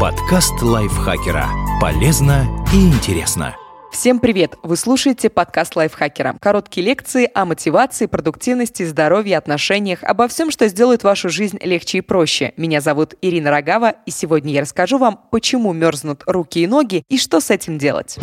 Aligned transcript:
Подкаст 0.00 0.62
лайфхакера. 0.62 1.46
Полезно 1.78 2.46
и 2.72 2.88
интересно. 2.88 3.54
Всем 3.92 4.18
привет! 4.18 4.54
Вы 4.62 4.76
слушаете 4.76 5.28
подкаст 5.28 5.76
лайфхакера. 5.76 6.38
Короткие 6.40 6.86
лекции 6.86 7.30
о 7.34 7.44
мотивации, 7.44 8.06
продуктивности, 8.06 8.82
здоровье, 8.86 9.36
отношениях, 9.36 10.02
обо 10.02 10.26
всем, 10.26 10.50
что 10.50 10.68
сделает 10.68 11.04
вашу 11.04 11.28
жизнь 11.28 11.58
легче 11.60 11.98
и 11.98 12.00
проще. 12.00 12.54
Меня 12.56 12.80
зовут 12.80 13.12
Ирина 13.20 13.50
Рогава, 13.50 13.94
и 14.06 14.10
сегодня 14.10 14.54
я 14.54 14.62
расскажу 14.62 14.96
вам, 14.96 15.20
почему 15.30 15.74
мерзнут 15.74 16.22
руки 16.24 16.62
и 16.62 16.66
ноги 16.66 17.04
и 17.10 17.18
что 17.18 17.38
с 17.38 17.50
этим 17.50 17.76
делать. 17.76 18.16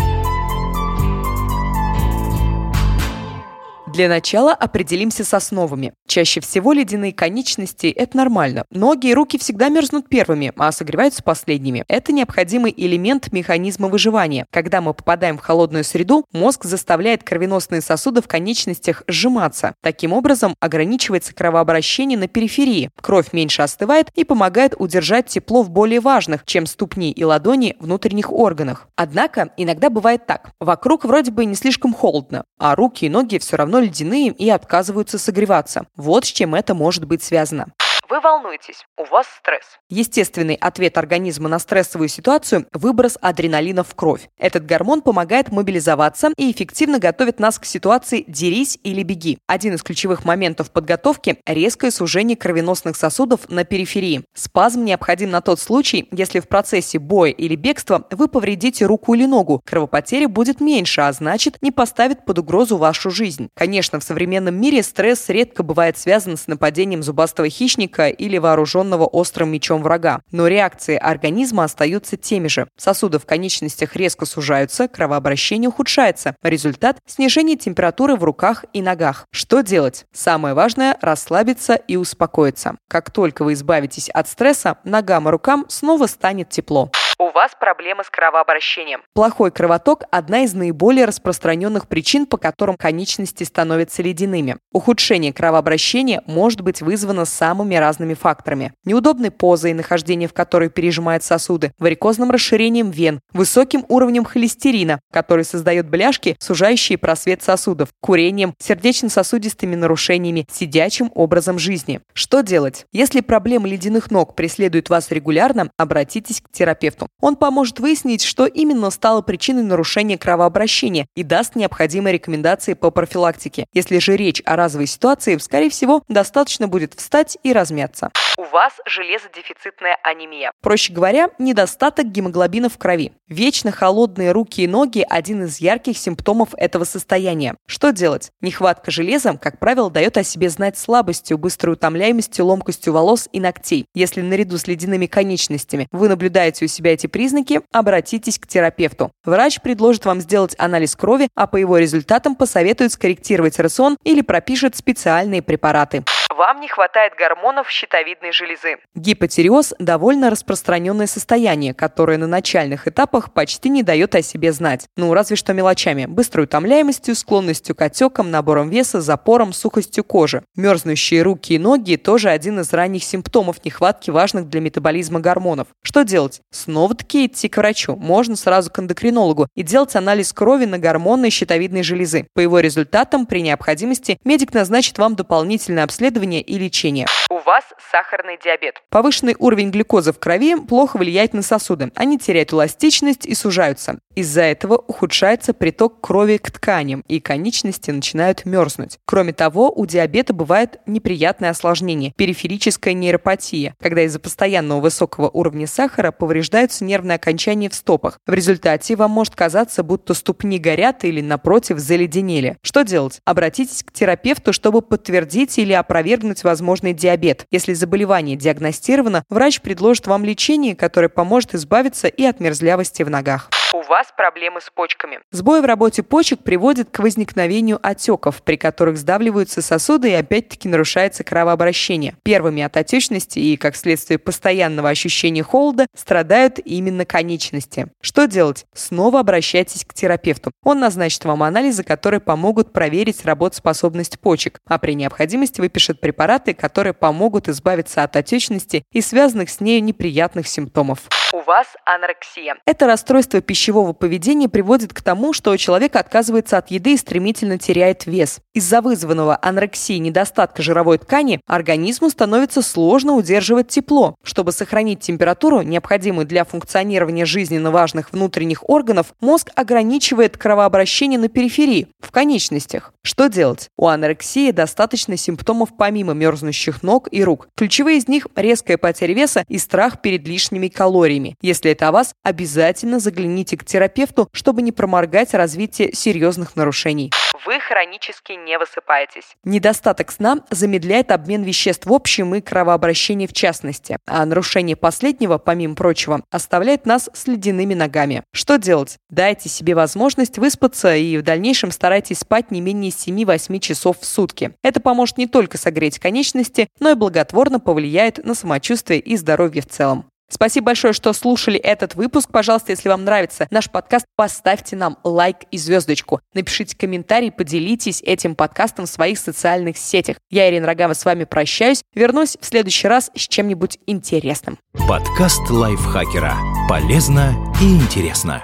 Для 3.98 4.09
начала 4.09 4.54
определимся 4.54 5.23
с 5.23 5.34
основами. 5.34 5.91
Чаще 6.07 6.39
всего 6.39 6.71
ледяные 6.71 7.11
конечности– 7.11 7.88
это 7.96 8.16
нормально. 8.16 8.64
Ноги 8.70 9.07
и 9.07 9.14
руки 9.16 9.39
всегда 9.39 9.70
мерзнут 9.70 10.07
первыми, 10.07 10.54
а 10.55 10.71
согреваются 10.71 11.23
последними. 11.23 11.84
Это 11.88 12.14
необходимый 12.14 12.71
элемент 12.78 13.32
механизма 13.32 13.88
выживания. 13.88 14.46
Когда 14.52 14.82
мы 14.82 14.93
попадаем 14.93 15.39
в 15.39 15.41
холодную 15.41 15.83
среду, 15.83 16.25
мозг 16.32 16.64
заставляет 16.65 17.24
кровеносные 17.24 17.82
сосуды 17.82 18.21
в 18.21 18.28
конечностях 18.28 19.02
сжиматься. 19.07 19.74
Таким 19.82 20.14
образом, 20.14 20.54
ограничивается 20.60 21.33
кровообращение 21.33 22.19
на 22.19 22.27
периферии. 22.27 22.91
Кровь 23.02 23.33
меньше 23.33 23.64
остывает 23.64 24.11
и 24.14 24.24
помогает 24.24 24.75
удержать 24.77 25.25
тепло 25.25 25.64
в 25.64 25.71
более 25.71 26.02
важных, 26.02 26.46
чем 26.46 26.68
ступни 26.68 27.11
и 27.11 27.24
ладони, 27.24 27.75
внутренних 27.79 28.32
органах. 28.32 28.89
Однако, 28.96 29.50
иногда 29.57 29.89
бывает 29.89 30.27
так. 30.27 30.52
Вокруг 30.60 31.04
вроде 31.04 31.32
бы 31.32 31.46
не 31.46 31.55
слишком 31.55 31.96
холодно, 31.96 32.44
а 32.59 32.75
руки 32.75 33.05
и 33.05 33.09
ноги 33.09 33.39
все 33.39 33.58
равно 33.58 33.86
ледяные 33.88 34.30
и 34.30 34.50
отказываются 34.50 35.17
согреваться. 35.17 35.88
Вот 35.95 36.25
с 36.25 36.30
чем 36.30 36.55
это 36.55 36.73
может 36.73 37.05
быть 37.05 37.23
связано. 37.23 37.67
Вы 38.09 38.22
волнуетесь, 38.22 38.86
у 38.95 39.03
вас 39.03 39.28
стресс. 39.39 39.66
Естественный 39.89 40.56
ответ 40.56 40.97
организма 40.97 41.50
на 41.50 41.59
стрессовую 41.59 42.08
ситуацию– 42.08 42.66
выброс 42.73 43.17
адреналина 43.20 43.83
в 43.83 43.95
кровь. 43.95 44.30
Этот 44.38 44.66
гормон 44.66 45.02
помогает 45.02 45.52
мобилизоваться 45.52 46.30
и 46.38 46.50
эффективно 46.50 47.00
готовит 47.00 47.39
нас 47.39 47.59
к 47.59 47.66
ситуации 47.66 48.23
«дерись 48.25 48.80
или 48.83 49.03
беги». 49.03 49.39
Один 49.45 49.73
из 49.73 49.83
ключевых 49.83 50.23
моментов 50.23 50.72
подготовки– 50.72 51.39
резкое 51.45 51.91
сужение 51.91 52.38
кровеносных 52.38 52.95
сосудов 52.95 53.50
на 53.50 53.66
периферии. 53.66 54.23
Спазм 54.33 54.85
необходим 54.85 55.30
на 55.30 55.41
тот 55.41 55.59
случай, 55.59 56.08
если 56.11 56.39
в 56.39 56.47
процессе 56.47 57.00
боя 57.00 57.31
или 57.31 57.55
бегства 57.55 58.08
вы 58.11 58.30
повредите 58.30 58.85
руку 58.85 59.16
или 59.16 59.25
ногу. 59.25 59.61
Кровопотери 59.66 60.28
будет 60.28 60.61
меньше, 60.61 61.02
а 61.02 61.11
значит, 61.11 61.58
не 61.61 61.73
поставит 61.73 62.23
под 62.23 62.39
угрозу 62.39 62.78
вашу 62.78 63.09
жизнь. 63.09 63.50
Конечно, 63.53 64.00
в 64.00 64.03
современном 64.03 64.55
мире 64.55 64.81
стресс 64.81 65.28
редко 65.28 65.63
бывает 65.63 65.97
связан 65.97 66.38
с 66.38 66.47
нападением 66.47 67.03
зубастого 67.03 67.50
хищника 67.50 67.97
противника 67.98 68.08
или 68.08 68.38
вооруженного 68.38 69.06
острым 69.06 69.52
мечом 69.52 69.84
врага. 69.84 70.22
Но 70.31 70.48
реакции 70.48 70.95
организма 70.95 71.64
остаются 71.64 72.17
теми 72.17 72.48
же. 72.48 72.67
Сосуды 72.78 73.20
в 73.20 73.26
конечностях 73.26 73.95
резко 73.95 74.26
сужаются, 74.26 74.88
кровообращение 74.88 75.70
ухудшается. 75.70 76.36
Результат– 76.44 76.98
снижение 77.08 77.58
температуры 77.58 78.16
в 78.16 78.23
руках 78.23 78.66
и 78.73 78.81
ногах. 78.81 79.25
Что 79.31 79.62
делать? 79.62 80.06
Самое 80.14 80.53
важное– 80.53 80.98
расслабиться 81.02 81.75
и 81.75 81.95
успокоиться. 81.98 82.75
Как 82.90 83.12
только 83.12 83.44
вы 83.44 83.53
избавитесь 83.53 84.09
от 84.09 84.28
стресса, 84.28 84.78
ногам 84.84 85.28
и 85.28 85.31
рукам 85.31 85.66
снова 85.68 86.08
станет 86.08 86.50
тепло. 86.50 86.90
У 87.19 87.31
вас 87.31 87.53
проблемы 87.59 88.03
с 88.03 88.11
кровообращением. 88.11 89.01
Плохой 89.15 89.49
кровоток– 89.49 90.03
одна 90.11 90.43
из 90.43 90.53
наиболее 90.53 91.05
распространенных 91.05 91.87
причин, 91.87 92.27
по 92.27 92.37
которым 92.37 92.77
конечности 92.77 93.43
становятся 93.43 94.03
ледяными. 94.03 94.57
Ухудшение 94.71 95.33
кровообращения 95.33 96.21
может 96.27 96.61
быть 96.61 96.83
вызвано 96.83 97.25
самыми 97.25 97.73
разными 97.73 98.13
факторами. 98.13 98.71
Неудобной 98.85 99.31
позой, 99.31 99.73
нахождение 99.73 100.29
в 100.29 100.33
которой 100.33 100.69
пережимают 100.69 101.23
сосуды, 101.23 101.71
варикозным 101.79 102.29
расширением 102.29 102.91
вен, 102.91 103.19
высоким 103.33 103.83
уровнем 103.89 104.23
холестерина, 104.23 104.99
который 105.11 105.43
создает 105.43 105.89
бляшки, 105.89 106.35
сужающие 106.39 106.99
просвет 106.99 107.41
сосудов, 107.41 107.89
курением, 107.99 108.53
сердечно-сосудистыми 108.59 109.73
нарушениями, 109.73 110.45
сидячим 110.51 111.11
образом 111.16 111.57
жизни. 111.57 112.00
Что 112.13 112.41
делать? 112.41 112.85
Если 112.91 113.22
проблемы 113.22 113.69
ледяных 113.69 114.11
ног 114.11 114.35
преследуют 114.35 114.91
вас 114.91 115.09
регулярно, 115.09 115.72
обратитесь 115.77 116.41
к 116.41 116.51
терапевту. 116.51 117.06
Он 117.19 117.35
поможет 117.35 117.79
выяснить, 117.79 118.23
что 118.23 118.45
именно 118.45 118.90
стало 118.90 119.22
причиной 119.22 119.63
нарушения 119.63 120.18
кровообращения 120.18 121.07
и 121.16 121.23
даст 121.23 121.56
необходимые 121.56 122.13
рекомендации 122.13 122.73
по 122.73 122.91
профилактике. 122.91 123.66
Если 123.73 124.00
же 124.00 124.16
речь 124.16 124.41
о 124.45 124.56
разовой 124.56 124.88
ситуации, 124.88 125.38
скорее 125.38 125.69
всего, 125.69 126.03
достаточно 126.07 126.68
будет 126.68 126.94
встать 126.94 127.38
и 127.44 127.53
размяться. 127.53 128.12
У 128.38 128.44
вас 128.44 128.73
железодефицитная 128.85 129.97
анемия. 130.03 130.51
Проще 130.62 130.94
говоря, 130.94 131.29
недостаток 131.40 132.07
гемоглобина 132.12 132.69
в 132.69 132.78
крови. 132.78 133.13
Вечно 133.28 133.72
холодные 133.72 134.31
руки 134.31 134.62
и 134.62 134.68
ноги– 134.68 135.06
один 135.09 135.45
из 135.45 135.59
ярких 135.59 135.97
симптомов 135.97 136.50
этого 136.56 136.84
состояния. 136.84 137.56
Что 137.66 137.91
делать? 137.91 138.29
Нехватка 138.41 138.91
железа, 138.91 139.38
как 139.38 139.59
правило, 139.59 139.89
дает 139.89 140.18
о 140.18 140.24
себе 140.24 140.50
знать 140.50 140.78
слабостью, 140.78 141.38
быстрой 141.38 141.74
утомляемостью, 141.74 142.45
ломкостью 142.45 142.94
волос 142.94 143.28
и 143.31 143.39
ногтей. 143.39 143.85
Если 143.95 144.22
наряду 144.22 144.57
с 144.57 144.68
ледяными 144.68 145.07
конечностями 145.07 145.88
вы 145.91 146.07
наблюдаете 146.07 146.66
у 146.66 146.68
себя 146.68 146.95
эти 146.97 147.08
признаки, 147.08 147.62
обратитесь 147.72 148.40
к 148.40 148.47
терапевту. 148.47 149.12
Врач 149.24 149.62
предложит 149.62 150.06
вам 150.06 150.19
сделать 150.19 150.56
анализ 150.58 150.96
крови, 150.96 151.30
а 151.35 151.46
по 151.46 151.58
его 151.58 151.78
результатам 151.78 152.35
посоветует 152.35 152.91
скорректировать 152.91 153.59
рацион 153.59 153.97
или 154.03 154.22
пропишет 154.22 154.75
специальные 154.75 155.44
препараты. 155.44 156.03
Вам 156.38 156.62
не 156.62 156.68
хватает 156.68 157.14
гормонов 157.18 157.68
щитовидной 157.68 158.31
железы. 158.31 158.78
Гипотиреоз– 158.94 159.74
довольно 159.80 160.30
распространенное 160.30 161.08
состояние, 161.08 161.74
которое 161.74 162.20
на 162.20 162.28
начальных 162.28 162.88
этапах 162.88 163.34
почти 163.34 163.70
не 163.70 163.81
дает 163.81 164.14
о 164.14 164.22
себе 164.22 164.52
знать. 164.53 164.86
Ну, 164.96 165.16
разве 165.16 165.36
что 165.36 165.53
мелочами– 165.53 166.06
быстрой 166.08 166.44
утомляемостью, 166.44 167.16
склонностью 167.16 167.75
к 167.75 167.81
отекам, 167.81 168.30
набором 168.30 168.70
веса, 168.70 169.02
запором, 169.02 169.52
сухостью 169.52 170.03
кожи. 170.03 170.44
Мерзнущие 170.56 171.24
руки 171.24 171.56
и 171.56 171.58
ноги– 171.58 171.96
тоже 171.98 172.30
один 172.30 172.59
из 172.59 172.72
ранних 172.72 173.04
симптомов 173.04 173.66
нехватки 173.66 174.12
важных 174.12 174.48
для 174.48 174.62
метаболизма 174.62 175.19
гормонов. 175.19 175.69
Что 175.81 176.04
делать? 176.04 176.42
Снова-таки 176.52 177.25
идти 177.25 177.50
к 177.50 177.58
врачу. 177.58 177.96
Можно 177.96 178.36
сразу 178.36 178.69
к 178.69 178.78
эндокринологу 178.78 179.48
и 179.56 179.64
делать 179.64 179.96
анализ 179.96 180.34
крови 180.34 180.66
на 180.66 180.78
гормоны 180.78 181.31
щитовидной 181.31 181.81
железы. 181.81 182.28
По 182.36 182.42
его 182.42 182.59
результатам, 182.59 183.25
при 183.25 183.42
необходимости, 183.42 184.19
медик 184.24 184.54
назначит 184.54 185.00
вам 185.00 185.16
дополнительное 185.16 185.84
обследование 185.84 186.26
обследования 186.27 186.41
и 186.41 186.57
лечения. 186.57 187.07
У 187.29 187.39
вас 187.39 187.63
сахарный 187.91 188.38
диабет. 188.43 188.81
Повышенный 188.89 189.35
уровень 189.39 189.71
глюкозы 189.71 190.11
в 190.13 190.19
крови 190.19 190.55
плохо 190.55 190.97
влияет 190.97 191.33
на 191.33 191.41
сосуды. 191.41 191.91
Они 191.95 192.17
теряют 192.17 192.53
эластичность 192.53 193.25
и 193.25 193.33
сужаются. 193.33 193.99
Из-за 194.15 194.41
этого 194.41 194.77
ухудшается 194.77 195.53
приток 195.53 196.01
крови 196.01 196.38
к 196.38 196.51
тканям, 196.51 197.03
и 197.07 197.19
конечности 197.19 197.91
начинают 197.91 198.45
мерзнуть. 198.45 198.97
Кроме 199.05 199.33
того, 199.33 199.71
у 199.71 199.85
диабета 199.85 200.33
бывает 200.33 200.79
неприятное 200.85 201.51
осложнение– 201.51 202.13
периферическая 202.17 202.94
нейропатия, 202.94 203.75
когда 203.79 204.01
из-за 204.03 204.19
постоянного 204.19 204.79
высокого 204.79 205.29
уровня 205.29 205.67
сахара 205.67 206.11
повреждаются 206.11 206.83
нервные 206.83 207.15
окончания 207.15 207.69
в 207.69 207.75
стопах. 207.75 208.19
В 208.25 208.33
результате 208.33 208.95
вам 208.95 209.11
может 209.11 209.35
казаться, 209.35 209.83
будто 209.83 210.13
ступни 210.13 210.57
горят 210.57 211.03
или, 211.03 211.21
напротив, 211.21 211.77
заледенели. 211.77 212.57
Что 212.63 212.83
делать? 212.83 213.21
Обратитесь 213.25 213.83
к 213.83 213.91
терапевту, 213.91 214.51
чтобы 214.51 214.81
подтвердить 214.81 215.59
или 215.59 215.73
опровергнуть 215.73 216.16
возможный 216.44 216.94
диабет. 216.94 217.45
Если 217.51 217.73
заболевание 217.73 218.35
диагностировано, 218.35 219.23
врач 219.29 219.61
предложит 219.61 220.07
вам 220.07 220.25
лечение, 220.25 220.75
которое 220.75 221.09
поможет 221.09 221.55
избавиться 221.55 222.07
и 222.07 222.23
от 222.23 222.39
мерзлявости 222.39 223.03
в 223.03 223.09
ногах. 223.09 223.50
У 223.88 223.90
вас 223.90 224.08
проблемы 224.16 224.59
с 224.59 224.70
почками. 224.70 225.22
Сбой 225.31 225.62
в 225.62 225.66
работе 225.66 226.03
почек 226.03 226.44
приводит 226.44 226.90
к 226.92 227.00
возникновению 227.00 227.80
отеков, 227.81 228.42
при 228.44 228.58
которых 228.58 228.98
сдавливаются 228.98 229.62
сосуды 229.62 230.09
и 230.09 230.14
опять-таки 230.14 230.68
нарушается 230.68 231.24
кровообращение. 231.24 232.16
Первыми 232.24 232.64
от 232.64 232.75
отечности 232.75 233.40
и, 233.40 233.56
как 233.56 233.78
следствие 233.78 234.18
постоянного 234.18 234.90
ощущения 234.90 235.42
холода, 235.42 235.88
страдают 235.96 236.59
именно 236.59 237.06
конечности. 237.06 237.88
Что 238.01 238.28
делать? 238.28 238.66
Снова 238.74 239.22
обращайтесь 239.22 239.86
к 239.86 239.94
терапевту. 239.94 240.51
Он 240.63 240.80
назначит 240.80 241.24
вам 241.24 241.42
анализы, 241.44 241.83
которые 241.83 242.19
помогут 242.19 242.74
проверить 242.74 243.24
работоспособность 243.24 244.19
почек, 244.19 244.60
а 244.68 244.80
при 244.80 244.95
необходимости 244.95 245.62
выпишет 245.62 246.01
препараты, 246.01 246.54
которые 246.54 246.94
помогут 246.94 247.48
избавиться 247.48 248.04
от 248.04 248.18
отечности 248.18 248.83
и 248.92 249.00
связанных 249.00 249.50
с 249.50 249.62
нею 249.62 249.81
неприятных 249.81 250.45
симптомов. 250.50 251.00
У 251.33 251.40
вас 251.42 251.68
анорексия. 251.86 252.57
Это 252.66 252.88
расстройство 252.88 253.42
пищевого 253.42 253.76
пищевого 253.77 253.94
поведения 253.94 254.50
приводит 254.50 254.94
к 254.94 255.01
тому, 255.01 255.33
что 255.33 255.56
человек 255.57 255.95
отказывается 255.95 256.57
от 256.57 256.71
еды 256.71 256.94
и 256.94 256.97
стремительно 256.97 257.59
теряет 257.59 258.07
вес. 258.07 258.39
Из-за 258.53 258.81
вызванного 258.81 259.38
анорексии 259.39 259.97
недостатка 259.97 260.63
жировой 260.63 260.97
ткани 260.97 261.39
организму 261.45 262.09
становится 262.09 262.63
сложно 262.63 263.13
удерживать 263.13 263.68
тепло. 263.68 264.15
Чтобы 264.24 264.51
сохранить 264.51 265.01
температуру, 265.01 265.62
необходимую 265.62 266.25
для 266.25 266.44
функционирования 266.44 267.25
жизненно 267.25 267.69
важных 267.69 268.12
внутренних 268.12 268.68
органов, 268.68 269.13
мозг 269.21 269.51
ограничивает 269.56 270.38
кровообращение 270.38 271.19
на 271.19 271.27
периферии, 271.27 271.88
в 272.00 272.09
конечностях. 272.12 272.94
Что 273.03 273.27
делать? 273.27 273.69
У 273.77 273.88
анорексии 273.88 274.51
достаточно 274.51 275.18
симптомов 275.18 275.69
помимо 275.77 276.13
мерзнущих 276.13 276.83
ног 276.83 277.07
и 277.12 277.23
рук. 277.23 277.47
Ключевые 277.56 278.00
из 278.00 278.07
них– 278.07 278.27
резкая 278.35 278.77
потеря 278.77 279.13
веса 279.13 279.45
и 279.47 279.57
страх 279.59 280.01
перед 280.01 280.27
лишними 280.27 280.68
калориями. 280.68 281.35
Если 281.41 281.71
это 281.71 281.88
о 281.88 281.91
вас, 281.91 282.13
обязательно 282.23 283.00
загляните 283.00 283.56
к 283.56 283.67
терапевту, 283.68 284.28
чтобы 284.31 284.64
не 284.64 284.72
проморгать 284.72 285.34
развитие 285.34 285.94
серьезных 285.94 286.56
нарушений. 286.56 287.12
Вы 287.46 287.60
хронически 287.60 288.34
не 288.34 288.58
высыпаетесь. 288.58 289.36
Недостаток 289.44 290.12
сна 290.12 290.40
замедляет 290.50 291.12
обмен 291.12 291.44
веществ 291.44 291.86
в 291.86 291.94
общем 291.94 292.36
и 292.36 292.42
кровообращение 292.42 293.28
в 293.28 293.34
частности, 293.34 293.98
а 294.06 294.25
нарушение 294.25 294.75
последнего, 294.75 295.38
помимо 295.38 295.75
прочего, 295.75 296.24
оставляет 296.31 296.86
нас 296.86 297.10
с 297.14 297.28
ледяными 297.28 297.74
ногами. 297.74 298.24
Что 298.34 298.58
делать? 298.58 298.98
Дайте 299.10 299.50
себе 299.50 299.75
возможность 299.75 300.38
выспаться 300.38 300.96
и 300.96 301.18
в 301.18 301.22
дальнейшем 301.22 301.72
старайтесь 301.72 302.19
спать 302.19 302.52
не 302.52 302.60
менее 302.60 302.92
7-8 302.92 303.60
часов 303.60 304.00
в 304.00 304.06
сутки. 304.06 304.52
Это 304.64 304.80
поможет 304.80 305.18
не 305.18 305.28
только 305.28 305.58
согреть 305.58 306.00
конечности, 306.00 306.68
но 306.80 306.92
и 306.92 306.96
благотворно 306.96 307.60
повлияет 307.60 308.24
на 308.25 308.34
самочувствие 308.34 309.00
и 309.00 309.16
здоровье 309.16 309.62
в 309.62 309.68
целом. 309.68 310.06
Спасибо 310.29 310.68
большое, 310.68 310.94
что 310.94 311.13
слушали 311.13 311.57
этот 311.57 311.95
выпуск. 311.95 312.29
Пожалуйста, 312.31 312.71
если 312.71 312.89
вам 312.89 313.06
нравится 313.06 313.47
наш 313.50 313.69
подкаст, 313.69 314.06
поставьте 314.15 314.75
нам 314.75 314.97
лайк 315.03 315.38
и 315.51 315.57
звездочку. 315.57 316.19
Напишите 316.33 316.75
комментарий, 316.75 317.31
поделитесь 317.31 318.01
этим 318.01 318.35
подкастом 318.35 318.85
в 318.85 318.89
своих 318.89 319.19
социальных 319.19 319.77
сетях. 319.77 320.18
Я, 320.29 320.50
Ирина 320.50 320.68
Рогава, 320.68 320.94
с 320.94 321.06
вами 321.06 321.24
прощаюсь. 321.24 321.81
Вернусь 321.94 322.38
в 322.39 322.45
следующий 322.45 322.88
раз 322.88 323.09
с 323.15 323.21
чем-нибудь 323.21 323.79
интересным. 323.88 324.57
Подкаст 324.88 325.50
лайфхакера. 325.50 326.35
Полезно 326.69 327.33
и 327.62 327.75
интересно. 327.75 328.44